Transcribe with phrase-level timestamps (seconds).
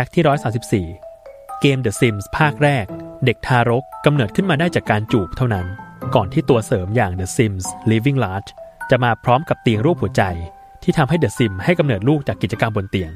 [0.00, 2.86] ฟกต์ที่ 134 เกม The Sims ภาคแรก
[3.24, 5.66] เด็กทารกกำเนิดขึ้นมาได้จากการจูบเท่านั้น
[6.14, 8.50] ก่อนที่ตัวเสริมอย่าง The Sims Living Large
[8.90, 10.22] จะมาพร้อมกับเตียงรูปหัวใจ
[10.82, 13.10] ที่ทำให้ The Sims ให้กำเนิดลูกจากกิจกรรมบนเตียง